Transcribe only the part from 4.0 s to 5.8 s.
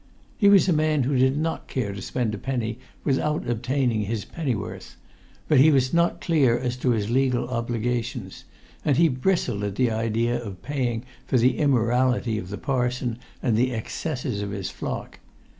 his pennyworth; but he